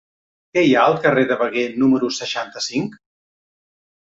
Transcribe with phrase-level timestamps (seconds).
[0.55, 2.97] Què hi ha al carrer del Veguer número seixanta-cinc?